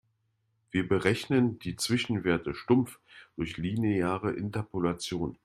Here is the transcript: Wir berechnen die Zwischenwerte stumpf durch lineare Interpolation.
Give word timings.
Wir 0.71 0.87
berechnen 0.87 1.59
die 1.59 1.75
Zwischenwerte 1.75 2.55
stumpf 2.55 2.99
durch 3.35 3.57
lineare 3.57 4.31
Interpolation. 4.33 5.37